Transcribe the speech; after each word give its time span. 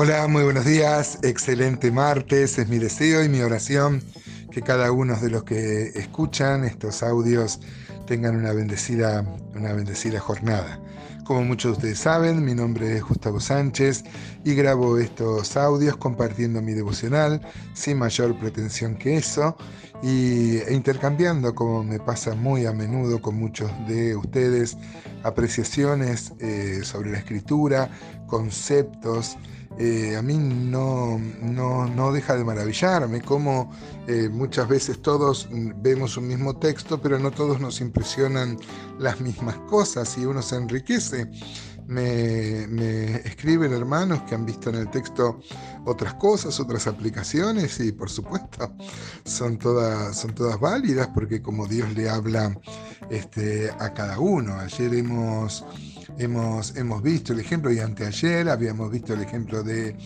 Hola, 0.00 0.28
muy 0.28 0.44
buenos 0.44 0.64
días, 0.64 1.18
excelente 1.24 1.90
martes, 1.90 2.56
es 2.56 2.68
mi 2.68 2.78
deseo 2.78 3.24
y 3.24 3.28
mi 3.28 3.40
oración 3.40 4.00
que 4.52 4.62
cada 4.62 4.92
uno 4.92 5.16
de 5.16 5.28
los 5.28 5.42
que 5.42 5.88
escuchan 5.88 6.62
estos 6.62 7.02
audios 7.02 7.58
tengan 8.06 8.36
una 8.36 8.52
bendecida, 8.52 9.26
una 9.56 9.72
bendecida 9.72 10.20
jornada. 10.20 10.80
Como 11.24 11.42
muchos 11.42 11.72
de 11.72 11.76
ustedes 11.78 11.98
saben, 11.98 12.44
mi 12.44 12.54
nombre 12.54 12.96
es 12.96 13.02
Gustavo 13.02 13.40
Sánchez 13.40 14.04
y 14.44 14.54
grabo 14.54 14.98
estos 14.98 15.56
audios 15.56 15.96
compartiendo 15.96 16.62
mi 16.62 16.74
devocional 16.74 17.40
sin 17.74 17.98
mayor 17.98 18.38
pretensión 18.38 18.94
que 18.94 19.16
eso 19.16 19.56
y, 20.00 20.58
e 20.58 20.74
intercambiando, 20.74 21.56
como 21.56 21.82
me 21.82 21.98
pasa 21.98 22.36
muy 22.36 22.66
a 22.66 22.72
menudo 22.72 23.20
con 23.20 23.34
muchos 23.34 23.68
de 23.88 24.14
ustedes, 24.14 24.76
apreciaciones 25.24 26.34
eh, 26.38 26.82
sobre 26.84 27.10
la 27.10 27.18
escritura, 27.18 27.90
conceptos, 28.28 29.36
eh, 29.80 30.16
a 30.16 30.22
mí 30.22 30.36
no, 30.36 31.18
no, 31.18 32.12
deja 32.12 32.36
de 32.36 32.42
maravillarme 32.42 33.20
cómo 33.20 33.70
eh, 34.08 34.28
muchas 34.28 34.66
veces 34.66 35.00
todos 35.00 35.48
vemos 35.50 36.16
un 36.16 36.26
mismo 36.26 36.56
texto, 36.56 37.00
pero 37.00 37.16
no 37.18 37.30
todos 37.30 37.60
nos 37.60 37.80
impresionan 37.80 38.58
las 38.98 39.20
mismas 39.20 39.56
cosas 39.70 40.18
y 40.18 40.26
uno 40.26 40.42
se 40.42 40.56
enriquece. 40.56 41.30
Me, 41.86 42.66
me, 42.66 43.16
escriben 43.18 43.72
hermanos 43.72 44.22
que 44.22 44.34
han 44.34 44.44
visto 44.44 44.68
en 44.68 44.76
el 44.76 44.90
texto 44.90 45.40
otras 45.86 46.14
cosas, 46.14 46.58
otras 46.60 46.86
aplicaciones 46.86 47.80
y 47.80 47.92
por 47.92 48.10
supuesto 48.10 48.74
son 49.24 49.58
todas, 49.58 50.14
son 50.14 50.34
todas 50.34 50.60
válidas 50.60 51.08
porque 51.14 51.40
como 51.40 51.66
Dios 51.66 51.90
le 51.94 52.10
habla 52.10 52.58
este, 53.10 53.70
a 53.70 53.94
cada 53.94 54.18
uno. 54.18 54.54
Ayer 54.58 54.92
hemos 54.92 55.64
Hemos, 56.18 56.76
hemos 56.76 57.00
visto 57.00 57.32
el 57.32 57.38
ejemplo, 57.38 57.72
y 57.72 57.78
anteayer 57.78 58.48
habíamos 58.48 58.90
visto 58.90 59.14
el 59.14 59.20
ejemplo 59.20 59.62
de, 59.62 59.96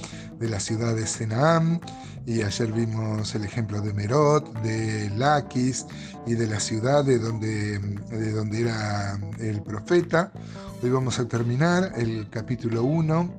la 0.40 0.60
ciudad 0.60 0.94
de 0.94 1.06
Senaam, 1.06 1.80
y 2.26 2.42
ayer 2.42 2.70
vimos 2.70 3.34
el 3.34 3.44
ejemplo 3.44 3.80
de 3.80 3.94
Merot, 3.94 4.52
de 4.62 5.10
Laquis 5.16 5.86
y 6.26 6.34
de 6.34 6.46
la 6.46 6.60
ciudad 6.60 7.02
de 7.02 7.18
donde, 7.18 7.78
de 7.78 8.32
donde 8.32 8.60
era 8.60 9.18
el 9.38 9.62
profeta. 9.62 10.32
Hoy 10.82 10.90
vamos 10.90 11.18
a 11.18 11.26
terminar 11.26 11.92
el 11.96 12.28
capítulo 12.28 12.82
1. 12.84 13.34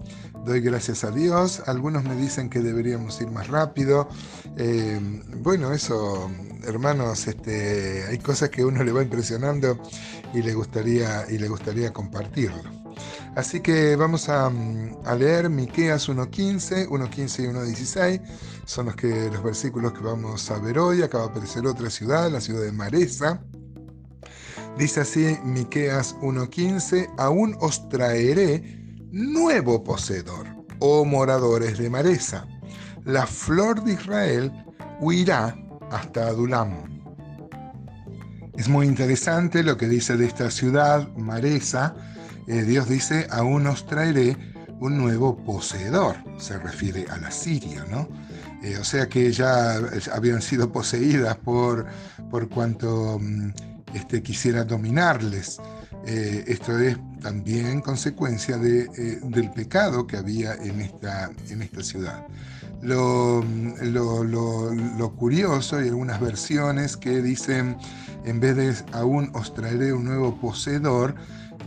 Doy 0.45 0.59
gracias 0.59 1.05
a 1.05 1.11
Dios. 1.11 1.63
Algunos 1.67 2.03
me 2.03 2.15
dicen 2.15 2.49
que 2.49 2.59
deberíamos 2.59 3.21
ir 3.21 3.31
más 3.31 3.47
rápido. 3.47 4.09
Eh, 4.57 4.99
bueno, 5.37 5.71
eso, 5.71 6.29
hermanos, 6.65 7.27
este, 7.27 8.03
hay 8.09 8.17
cosas 8.17 8.49
que 8.49 8.65
uno 8.65 8.83
le 8.83 8.91
va 8.91 9.03
impresionando 9.03 9.79
y 10.33 10.41
le 10.41 10.53
gustaría, 10.53 11.25
y 11.29 11.37
le 11.37 11.47
gustaría 11.47 11.93
compartirlo. 11.93 12.61
Así 13.35 13.61
que 13.61 13.95
vamos 13.95 14.27
a, 14.27 14.51
leer 15.17 15.49
Miqueas 15.49 16.09
1.15, 16.09 16.89
1.15 16.89 17.43
y 17.43 17.47
1.16. 17.47 18.21
Son 18.65 18.87
los, 18.87 18.95
que, 18.97 19.29
los 19.31 19.43
versículos 19.43 19.93
que 19.93 20.01
vamos 20.01 20.51
a 20.51 20.59
ver 20.59 20.77
hoy. 20.77 21.03
Acaba 21.03 21.23
de 21.25 21.29
aparecer 21.31 21.65
otra 21.65 21.89
ciudad, 21.89 22.29
la 22.29 22.41
ciudad 22.41 22.63
de 22.63 22.71
Maresa. 22.73 23.41
Dice 24.77 25.01
así 25.01 25.37
Miqueas 25.45 26.17
1.15, 26.17 27.13
aún 27.17 27.55
os 27.61 27.87
traeré 27.87 28.82
nuevo 29.13 29.83
poseedor, 29.83 30.47
oh 30.79 31.05
moradores 31.05 31.77
de 31.77 31.87
Maresa. 31.87 32.47
La 33.05 33.27
flor 33.27 33.83
de 33.83 33.93
Israel 33.93 34.51
huirá 34.99 35.55
hasta 35.91 36.25
Adulam. 36.25 36.71
Es 38.57 38.67
muy 38.67 38.87
interesante 38.87 39.61
lo 39.61 39.77
que 39.77 39.87
dice 39.87 40.17
de 40.17 40.25
esta 40.25 40.49
ciudad, 40.49 41.07
Maresa. 41.15 41.93
Eh, 42.47 42.63
Dios 42.63 42.89
dice, 42.89 43.27
aún 43.29 43.67
os 43.67 43.85
traeré 43.85 44.35
un 44.79 44.97
nuevo 44.97 45.37
poseedor. 45.37 46.15
Se 46.39 46.57
refiere 46.57 47.05
a 47.11 47.17
la 47.19 47.29
Siria, 47.29 47.85
¿no? 47.91 48.09
Eh, 48.63 48.79
o 48.79 48.83
sea 48.83 49.07
que 49.07 49.31
ya 49.31 49.75
habían 50.11 50.41
sido 50.41 50.71
poseídas 50.71 51.37
por, 51.37 51.85
por 52.31 52.49
cuanto 52.49 53.19
mm, 53.21 53.51
este, 53.93 54.23
quisiera 54.23 54.63
dominarles. 54.63 55.59
Eh, 56.05 56.43
esto 56.47 56.77
es 56.79 56.97
también 57.21 57.79
consecuencia 57.81 58.57
de, 58.57 58.87
del 59.23 59.51
pecado 59.51 60.05
que 60.05 60.17
había 60.17 60.53
en 60.55 60.81
esta, 60.81 61.31
en 61.49 61.61
esta 61.61 61.81
ciudad. 61.81 62.27
Lo, 62.81 63.41
lo, 63.81 64.23
lo, 64.25 65.15
curioso, 65.15 65.77
hay 65.77 65.87
algunas 65.87 66.19
versiones 66.19 66.97
que 66.97 67.21
dicen, 67.21 67.77
en 68.25 68.41
vez 68.41 68.55
de 68.57 68.75
aún 68.91 69.31
os 69.33 69.53
traeré 69.53 69.93
un 69.93 70.03
nuevo 70.03 70.37
poseedor, 70.41 71.15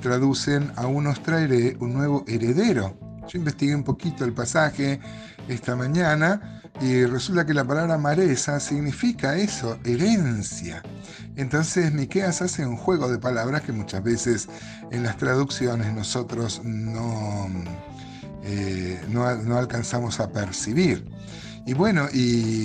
traducen 0.02 0.70
aún 0.76 1.06
os 1.06 1.22
traeré 1.22 1.76
un 1.80 1.94
nuevo 1.94 2.22
heredero. 2.28 2.98
Yo 3.28 3.38
investigué 3.38 3.74
un 3.74 3.84
poquito 3.84 4.26
el 4.26 4.34
pasaje 4.34 5.00
esta 5.48 5.74
mañana 5.74 6.62
y 6.80 7.04
resulta 7.04 7.46
que 7.46 7.54
la 7.54 7.64
palabra 7.64 7.98
maresa 7.98 8.60
significa 8.60 9.36
eso, 9.36 9.78
herencia. 9.84 10.82
Entonces 11.36 11.92
Miqueas 11.92 12.42
hace 12.42 12.66
un 12.66 12.76
juego 12.76 13.10
de 13.10 13.18
palabras 13.18 13.62
que 13.62 13.72
muchas 13.72 14.02
veces 14.02 14.48
en 14.90 15.02
las 15.02 15.16
traducciones 15.16 15.92
nosotros 15.92 16.60
no 16.64 17.48
eh, 18.48 19.00
no, 19.08 19.34
no, 19.42 19.56
alcanzamos 19.58 20.20
a 20.20 20.30
percibir. 20.30 21.04
Y 21.66 21.74
bueno, 21.74 22.06
y, 22.12 22.64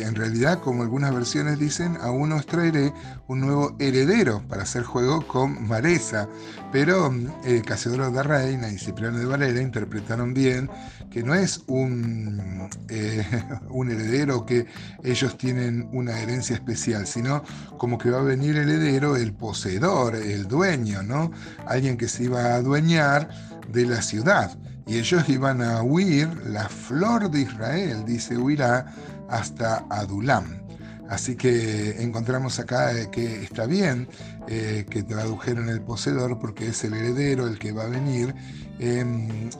en 0.00 0.14
realidad, 0.14 0.60
como 0.60 0.84
algunas 0.84 1.12
versiones 1.12 1.58
dicen, 1.58 1.98
aún 2.00 2.30
os 2.30 2.46
traeré 2.46 2.92
un 3.26 3.40
nuevo 3.40 3.74
heredero 3.80 4.40
para 4.48 4.62
hacer 4.62 4.84
juego 4.84 5.26
con 5.26 5.66
Maresa. 5.66 6.28
Pero 6.70 7.12
eh, 7.44 7.60
Casiodoro 7.66 8.12
de 8.12 8.22
Reina 8.22 8.68
y 8.70 8.78
Cipriano 8.78 9.18
de 9.18 9.26
Valera 9.26 9.60
interpretaron 9.60 10.32
bien 10.32 10.70
que 11.10 11.24
no 11.24 11.34
es 11.34 11.64
un, 11.66 12.70
eh, 12.88 13.26
un 13.68 13.90
heredero 13.90 14.46
que 14.46 14.66
ellos 15.02 15.36
tienen 15.36 15.88
una 15.92 16.20
herencia 16.20 16.54
especial, 16.54 17.08
sino 17.08 17.42
como 17.78 17.98
que 17.98 18.10
va 18.10 18.20
a 18.20 18.22
venir 18.22 18.56
heredero, 18.56 19.16
el 19.16 19.32
poseedor, 19.32 20.14
el 20.14 20.46
dueño, 20.46 21.02
¿no? 21.02 21.32
Alguien 21.66 21.96
que 21.96 22.06
se 22.06 22.24
iba 22.24 22.42
a 22.42 22.54
adueñar 22.54 23.28
de 23.72 23.86
la 23.86 24.02
ciudad 24.02 24.56
y 24.86 24.98
ellos 24.98 25.28
iban 25.28 25.62
a 25.62 25.82
huir, 25.82 26.28
la 26.46 26.68
flor 26.68 27.30
de 27.30 27.42
Israel, 27.42 28.04
dice, 28.04 28.36
huirá 28.36 28.92
hasta 29.28 29.84
Adulam. 29.88 30.60
Así 31.08 31.36
que 31.36 32.02
encontramos 32.02 32.58
acá 32.58 32.92
eh, 32.92 33.08
que 33.10 33.42
está 33.42 33.66
bien 33.66 34.08
eh, 34.48 34.86
que 34.88 35.02
tradujeron 35.02 35.68
el 35.68 35.80
poseedor 35.80 36.38
porque 36.38 36.68
es 36.68 36.84
el 36.84 36.94
heredero 36.94 37.46
el 37.46 37.58
que 37.58 37.72
va 37.72 37.84
a 37.84 37.88
venir 37.88 38.34
em, 38.78 39.50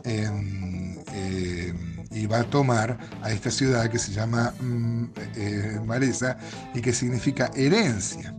y 2.11 2.25
va 2.25 2.39
a 2.39 2.43
tomar 2.43 2.97
a 3.21 3.31
esta 3.31 3.49
ciudad 3.49 3.89
que 3.89 3.99
se 3.99 4.11
llama 4.11 4.53
mm, 4.59 5.05
eh, 5.35 5.79
Maresa 5.85 6.37
y 6.73 6.81
que 6.81 6.93
significa 6.93 7.51
herencia. 7.55 8.35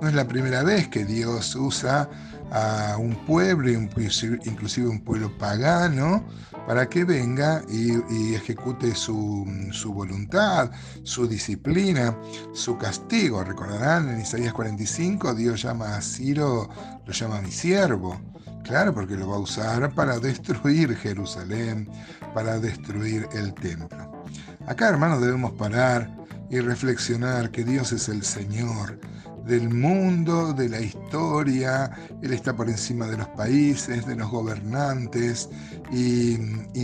No 0.00 0.08
es 0.08 0.14
la 0.14 0.26
primera 0.26 0.62
vez 0.62 0.88
que 0.88 1.04
Dios 1.04 1.54
usa 1.54 2.08
a 2.50 2.96
un 2.98 3.14
pueblo, 3.26 3.70
inclusive 3.70 4.88
un 4.88 5.00
pueblo 5.00 5.36
pagano, 5.38 6.24
para 6.66 6.88
que 6.88 7.04
venga 7.04 7.62
y, 7.68 8.34
ejecute 8.34 8.94
su, 8.94 9.46
voluntad, 9.86 10.70
su 11.02 11.26
disciplina, 11.26 12.16
su 12.52 12.78
castigo. 12.78 13.44
Recordarán 13.44 14.08
en 14.08 14.20
Isaías 14.20 14.52
45, 14.52 15.34
Dios 15.34 15.62
llama 15.62 15.96
a 15.96 16.00
Ciro, 16.00 16.68
lo 17.04 17.12
llama 17.12 17.40
mi 17.40 17.50
siervo. 17.50 18.20
Claro, 18.64 18.94
porque 18.94 19.14
lo 19.14 19.28
va 19.28 19.36
a 19.36 19.40
usar 19.40 19.92
para 19.94 20.18
destruir 20.18 20.96
Jerusalén, 20.96 21.88
para 22.32 22.58
destruir 22.58 23.28
el 23.34 23.52
templo. 23.54 24.24
Acá, 24.66 24.88
hermanos, 24.88 25.20
debemos 25.20 25.52
parar 25.52 26.10
y 26.50 26.60
reflexionar 26.60 27.50
que 27.50 27.62
Dios 27.62 27.92
es 27.92 28.08
el 28.08 28.22
Señor 28.22 28.98
del 29.44 29.68
mundo, 29.68 30.54
de 30.54 30.70
la 30.70 30.80
historia, 30.80 31.90
Él 32.22 32.32
está 32.32 32.56
por 32.56 32.70
encima 32.70 33.06
de 33.06 33.18
los 33.18 33.28
países, 33.28 34.06
de 34.06 34.16
los 34.16 34.30
gobernantes, 34.30 35.50
y, 35.92 36.36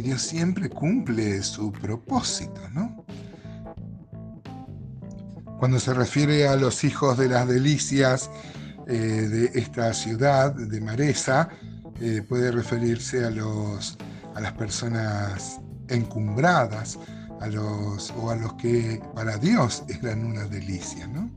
Dios 0.03 0.21
siempre 0.21 0.69
cumple 0.69 1.43
su 1.43 1.73
propósito, 1.73 2.61
¿no? 2.73 3.05
Cuando 5.59 5.79
se 5.79 5.95
refiere 5.95 6.47
a 6.47 6.57
los 6.57 6.85
hijos 6.85 7.17
de 7.17 7.29
las 7.29 7.49
delicias 7.49 8.31
eh, 8.87 8.93
de 8.93 9.51
esta 9.59 9.93
ciudad, 9.95 10.55
de 10.55 10.81
Maresa, 10.81 11.49
puede 12.29 12.51
referirse 12.51 13.25
a, 13.25 13.31
los, 13.31 13.99
a 14.35 14.41
las 14.41 14.53
personas 14.53 15.61
encumbradas, 15.89 16.99
a 17.41 17.47
los, 17.47 18.13
o 18.17 18.31
a 18.31 18.37
los 18.37 18.55
que 18.55 19.03
para 19.15 19.37
Dios 19.39 19.85
eran 19.89 20.25
una 20.25 20.45
delicia, 20.45 21.07
¿no? 21.07 21.31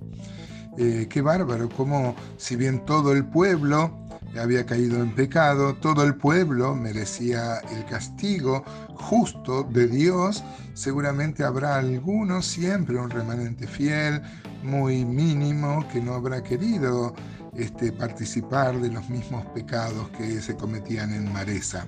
Eh, 0.78 1.08
qué 1.10 1.22
bárbaro, 1.22 1.70
como 1.70 2.16
si 2.38 2.56
bien 2.56 2.84
todo 2.86 3.12
el 3.14 3.26
pueblo 3.26 4.00
había 4.42 4.66
caído 4.66 5.02
en 5.02 5.14
pecado, 5.14 5.76
todo 5.76 6.04
el 6.04 6.16
pueblo 6.16 6.74
merecía 6.74 7.60
el 7.76 7.86
castigo 7.86 8.64
justo 8.96 9.64
de 9.64 9.88
Dios, 9.88 10.44
seguramente 10.74 11.44
habrá 11.44 11.76
alguno, 11.76 12.42
siempre 12.42 12.98
un 12.98 13.12
remanente 13.12 13.68
fiel, 13.68 14.22
muy 14.64 15.06
mínimo, 15.06 15.86
que 15.92 16.02
no 16.02 16.16
habrá 16.16 16.42
querido 16.42 17.14
este, 17.56 17.92
participar 17.92 18.80
de 18.80 18.90
los 18.90 19.10
mismos 19.10 19.46
pecados 19.48 20.10
que 20.10 20.42
se 20.42 20.56
cometían 20.56 21.14
en 21.14 21.32
Maresa. 21.32 21.88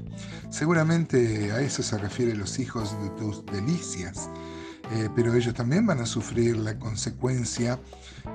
Seguramente 0.49 1.51
a 1.51 1.61
eso 1.61 1.83
se 1.83 1.97
refieren 1.97 2.39
los 2.39 2.59
hijos 2.59 2.95
de 3.01 3.09
tus 3.11 3.45
delicias. 3.47 4.29
Eh, 4.91 5.09
pero 5.15 5.33
ellos 5.33 5.53
también 5.53 5.85
van 5.85 5.99
a 5.99 6.05
sufrir 6.05 6.57
la 6.57 6.77
consecuencia 6.77 7.79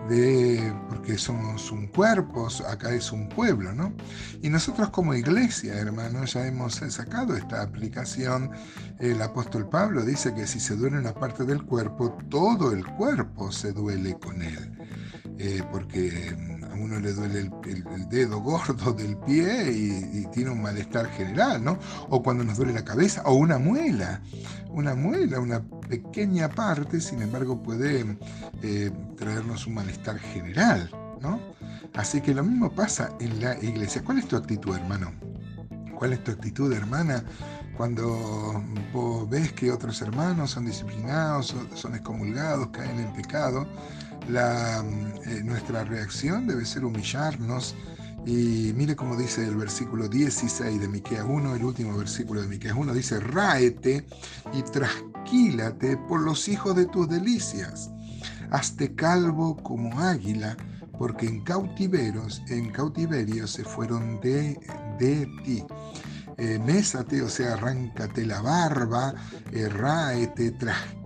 de, 0.09 0.75
porque 0.89 1.17
somos 1.17 1.71
un 1.71 1.87
cuerpo, 1.87 2.49
acá 2.69 2.93
es 2.93 3.13
un 3.13 3.29
pueblo, 3.29 3.73
¿no? 3.73 3.95
Y 4.43 4.49
nosotros 4.49 4.91
como 4.91 5.15
iglesia, 5.15 5.75
hermanos, 5.75 6.33
ya 6.33 6.47
hemos 6.47 6.75
sacado 6.75 7.37
esta 7.37 7.63
aplicación. 7.63 8.51
El 8.99 9.23
apóstol 9.23 9.69
Pablo 9.69 10.05
dice 10.05 10.35
que 10.35 10.47
si 10.47 10.59
se 10.59 10.75
duele 10.75 10.99
una 10.99 11.15
parte 11.15 11.45
del 11.45 11.63
cuerpo, 11.63 12.19
todo 12.29 12.73
el 12.73 12.85
cuerpo 12.85 13.53
se 13.53 13.73
duele 13.73 14.19
con 14.19 14.43
él. 14.43 14.73
Eh, 15.39 15.63
porque 15.71 16.37
a 16.71 16.75
uno 16.75 16.99
le 16.99 17.13
duele 17.13 17.51
el, 17.65 18.09
dedo 18.09 18.41
gordo 18.41 18.93
del 18.93 19.17
pie 19.19 19.71
y, 19.73 20.27
tiene 20.33 20.51
un 20.51 20.63
malestar 20.63 21.09
general, 21.11 21.63
¿no? 21.63 21.79
O 22.09 22.23
cuando 22.23 22.45
nos 22.45 22.57
duele 22.57 22.73
la 22.73 22.85
cabeza, 22.85 23.23
o 23.25 23.35
una 23.35 23.59
muela, 23.59 24.21
una 24.69 24.95
muela, 24.95 25.41
una 25.41 25.63
pequeña 25.89 26.49
parte, 26.49 27.01
sin 27.01 27.23
embargo, 27.23 27.63
puede 27.63 28.17
eh, 28.63 28.91
traernos 29.17 29.67
un 29.67 29.75
malestar 29.75 30.19
general, 30.19 30.91
¿no? 31.21 31.41
Así 31.95 32.21
que 32.21 32.35
lo 32.35 32.45
mismo 32.45 32.71
pasa 32.71 33.11
en 33.21 33.41
la 33.41 33.57
iglesia. 33.63 34.03
¿Cuál 34.05 34.19
es 34.19 34.29
tu 34.29 34.37
actitud, 34.37 34.77
hermano? 34.77 35.13
¿Cuál 35.99 36.13
es 36.13 36.23
tu 36.23 36.31
actitud, 36.31 36.73
hermana? 36.73 37.25
Cuando 37.77 38.63
ves 39.29 39.53
que 39.53 39.73
otros 39.73 40.01
hermanos 40.03 40.51
son 40.51 40.67
disciplinados, 40.67 41.55
son 41.75 41.95
excomulgados, 41.95 42.69
caen 42.69 43.01
en 43.01 43.13
pecado, 43.15 43.67
la, 44.31 44.85
eh, 45.27 45.43
nuestra 45.45 45.85
reacción 45.85 46.47
debe 46.47 46.65
ser 46.65 46.85
humillarnos. 46.85 47.75
Y 48.27 48.73
mire 48.75 48.95
cómo 48.97 49.17
dice 49.17 49.47
el 49.47 49.57
versículo 49.57 50.09
16 50.09 50.81
de 50.81 50.89
Miqueas 50.89 51.25
1, 51.27 51.57
el 51.57 51.65
último 51.65 51.97
versículo 51.97 52.43
de 52.43 52.49
Miqueas 52.49 52.77
1, 52.77 52.93
dice, 52.93 53.19
ráete 53.19 54.05
y 54.53 54.63
trasquílate 54.63 55.97
por 55.97 56.21
los 56.21 56.47
hijos 56.49 56.77
de 56.77 56.87
tus 56.87 57.09
delicias. 57.09 57.91
Hazte 58.51 58.95
calvo 58.95 59.57
como 59.63 59.99
águila, 59.99 60.57
porque 60.99 61.27
en 61.27 61.43
cautiveros, 61.43 62.43
en 62.49 62.71
cautiverio 62.71 63.47
se 63.47 63.65
fueron 63.65 64.21
de, 64.21 64.61
de 64.99 65.27
ti. 65.45 65.65
Eh, 66.37 66.59
mésate, 66.59 67.23
o 67.23 67.29
sea, 67.29 67.55
arráncate 67.55 68.27
la 68.27 68.43
barba, 68.43 69.15
eh, 69.53 69.69
ráete, 69.69 70.51
trasquílate 70.53 71.00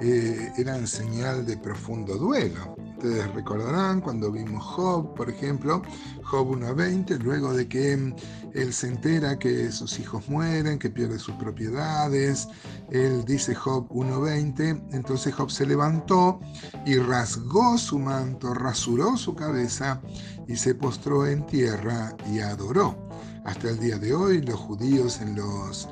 eh, 0.00 0.52
eran 0.56 0.86
señal 0.86 1.44
de 1.44 1.56
profundo 1.56 2.16
duelo. 2.16 2.74
Ustedes 2.92 3.32
recordarán 3.34 4.00
cuando 4.00 4.30
vimos 4.32 4.64
Job, 4.64 5.14
por 5.14 5.28
ejemplo, 5.28 5.82
Job 6.22 6.48
1.20, 6.52 7.18
luego 7.18 7.52
de 7.52 7.68
que 7.68 7.96
mm, 7.96 8.14
él 8.54 8.72
se 8.72 8.88
entera 8.88 9.38
que 9.38 9.70
sus 9.70 9.98
hijos 9.98 10.28
mueren, 10.28 10.78
que 10.78 10.88
pierde 10.88 11.18
sus 11.18 11.34
propiedades, 11.34 12.48
él 12.90 13.24
dice 13.24 13.54
Job 13.54 13.88
1.20, 13.90 14.82
entonces 14.92 15.34
Job 15.34 15.50
se 15.50 15.66
levantó 15.66 16.40
y 16.86 16.96
rasgó 16.96 17.76
su 17.76 17.98
manto, 17.98 18.54
rasuró 18.54 19.16
su 19.16 19.34
cabeza 19.34 20.00
y 20.48 20.56
se 20.56 20.74
postró 20.74 21.26
en 21.26 21.44
tierra 21.46 22.16
y 22.32 22.40
adoró. 22.40 22.96
Hasta 23.44 23.70
el 23.70 23.80
día 23.80 23.98
de 23.98 24.14
hoy 24.14 24.40
los 24.40 24.58
judíos 24.58 25.20
en 25.20 25.34
los 25.34 25.88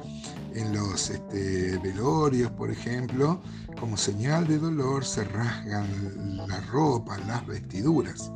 en 0.55 0.73
los 0.73 1.11
este, 1.11 1.79
velorios, 1.79 2.51
por 2.53 2.71
ejemplo, 2.71 3.41
como 3.79 3.97
señal 3.97 4.47
de 4.47 4.59
dolor 4.59 5.05
se 5.05 5.25
rasgan 5.25 6.47
la 6.47 6.61
ropa, 6.61 7.19
las 7.27 7.47
vestiduras. 7.47 8.31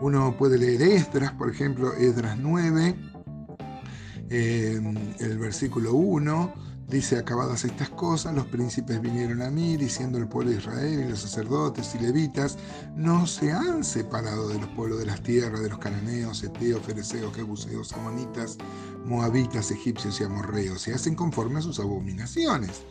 Uno 0.00 0.36
puede 0.36 0.58
leer 0.58 0.82
Esdras, 0.82 1.32
por 1.32 1.50
ejemplo, 1.50 1.94
Esdras 1.94 2.36
9, 2.38 2.94
eh, 4.30 4.80
el 5.20 5.38
versículo 5.38 5.94
1, 5.94 6.54
Dice, 6.88 7.18
acabadas 7.18 7.64
estas 7.64 7.90
cosas, 7.90 8.32
los 8.32 8.46
príncipes 8.46 9.00
vinieron 9.00 9.42
a 9.42 9.50
mí, 9.50 9.76
diciendo 9.76 10.18
el 10.18 10.28
pueblo 10.28 10.52
de 10.52 10.58
Israel 10.58 11.00
y 11.00 11.08
los 11.08 11.18
sacerdotes 11.18 11.96
y 11.96 11.98
levitas, 11.98 12.58
no 12.94 13.26
se 13.26 13.50
han 13.50 13.82
separado 13.82 14.48
de 14.48 14.60
los 14.60 14.68
pueblos 14.68 15.00
de 15.00 15.06
las 15.06 15.20
tierras, 15.20 15.60
de 15.60 15.68
los 15.68 15.80
cananeos, 15.80 16.44
eteos, 16.44 16.82
fereceos, 16.82 17.34
jebuseos, 17.34 17.92
amonitas, 17.92 18.56
moabitas, 19.04 19.72
egipcios 19.72 20.20
y 20.20 20.24
amorreos, 20.24 20.86
y 20.86 20.92
hacen 20.92 21.16
conforme 21.16 21.58
a 21.58 21.62
sus 21.62 21.80
abominaciones 21.80 22.84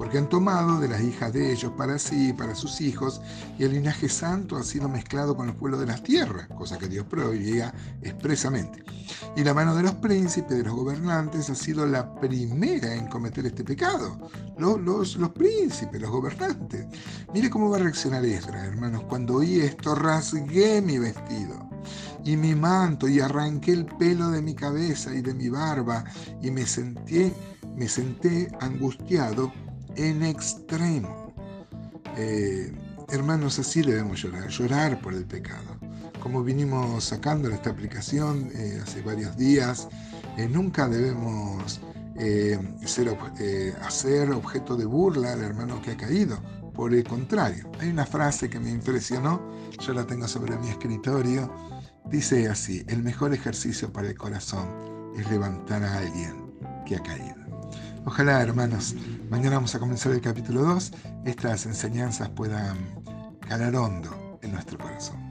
porque 0.00 0.16
han 0.16 0.30
tomado 0.30 0.80
de 0.80 0.88
las 0.88 1.02
hijas 1.02 1.30
de 1.30 1.52
ellos 1.52 1.72
para 1.76 1.98
sí 1.98 2.30
y 2.30 2.32
para 2.32 2.54
sus 2.54 2.80
hijos, 2.80 3.20
y 3.58 3.64
el 3.64 3.74
linaje 3.74 4.08
santo 4.08 4.56
ha 4.56 4.62
sido 4.62 4.88
mezclado 4.88 5.36
con 5.36 5.50
el 5.50 5.54
pueblo 5.54 5.78
de 5.78 5.84
las 5.84 6.02
tierras, 6.02 6.48
cosa 6.48 6.78
que 6.78 6.88
Dios 6.88 7.04
prohibía 7.04 7.74
expresamente. 8.00 8.82
Y 9.36 9.44
la 9.44 9.52
mano 9.52 9.74
de 9.74 9.82
los 9.82 9.94
príncipes, 9.96 10.56
de 10.56 10.64
los 10.64 10.72
gobernantes, 10.72 11.50
ha 11.50 11.54
sido 11.54 11.84
la 11.84 12.14
primera 12.14 12.94
en 12.94 13.08
cometer 13.08 13.39
este 13.46 13.64
pecado. 13.64 14.30
Los, 14.58 14.80
los, 14.80 15.16
los 15.16 15.30
príncipes, 15.30 16.00
los 16.00 16.10
gobernantes. 16.10 16.86
Mire 17.32 17.50
cómo 17.50 17.70
va 17.70 17.76
a 17.78 17.80
reaccionar 17.80 18.24
Esdras, 18.24 18.66
hermanos. 18.66 19.04
Cuando 19.08 19.36
oí 19.36 19.60
esto, 19.60 19.94
rasgué 19.94 20.82
mi 20.82 20.98
vestido 20.98 21.68
y 22.24 22.36
mi 22.36 22.54
manto 22.54 23.08
y 23.08 23.20
arranqué 23.20 23.72
el 23.72 23.86
pelo 23.86 24.30
de 24.30 24.42
mi 24.42 24.54
cabeza 24.54 25.14
y 25.14 25.22
de 25.22 25.34
mi 25.34 25.48
barba 25.48 26.04
y 26.42 26.50
me 26.50 26.66
senté, 26.66 27.32
me 27.76 27.88
senté 27.88 28.48
angustiado 28.60 29.52
en 29.96 30.22
extremo. 30.22 31.32
Eh, 32.16 32.72
hermanos, 33.08 33.58
así 33.58 33.82
debemos 33.82 34.22
llorar, 34.22 34.48
llorar 34.48 35.00
por 35.00 35.14
el 35.14 35.24
pecado. 35.24 35.76
Como 36.22 36.44
vinimos 36.44 37.04
sacando 37.04 37.48
esta 37.48 37.70
aplicación 37.70 38.50
eh, 38.54 38.80
hace 38.82 39.00
varios 39.02 39.36
días, 39.36 39.88
eh, 40.36 40.48
nunca 40.48 40.88
debemos 40.88 41.80
ser, 42.84 43.16
hacer 43.82 44.30
objeto 44.30 44.76
de 44.76 44.84
burla 44.84 45.32
al 45.32 45.42
hermano 45.42 45.80
que 45.82 45.92
ha 45.92 45.96
caído. 45.96 46.38
Por 46.74 46.94
el 46.94 47.04
contrario, 47.04 47.70
hay 47.80 47.88
una 47.90 48.06
frase 48.06 48.48
que 48.48 48.60
me 48.60 48.70
impresionó, 48.70 49.40
yo 49.80 49.92
la 49.92 50.06
tengo 50.06 50.28
sobre 50.28 50.56
mi 50.56 50.68
escritorio, 50.68 51.52
dice 52.06 52.48
así, 52.48 52.84
el 52.88 53.02
mejor 53.02 53.34
ejercicio 53.34 53.92
para 53.92 54.08
el 54.08 54.16
corazón 54.16 54.68
es 55.16 55.30
levantar 55.30 55.82
a 55.82 55.98
alguien 55.98 56.54
que 56.86 56.96
ha 56.96 57.02
caído. 57.02 57.36
Ojalá, 58.04 58.40
hermanos, 58.40 58.94
mañana 59.28 59.56
vamos 59.56 59.74
a 59.74 59.78
comenzar 59.78 60.12
el 60.12 60.20
capítulo 60.20 60.62
2, 60.62 60.92
estas 61.26 61.66
enseñanzas 61.66 62.30
puedan 62.30 62.78
calar 63.46 63.76
hondo 63.76 64.38
en 64.42 64.52
nuestro 64.52 64.78
corazón. 64.78 65.30